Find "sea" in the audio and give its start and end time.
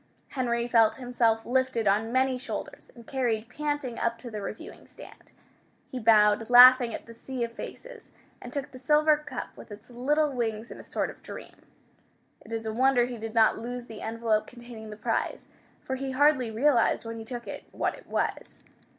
7.13-7.43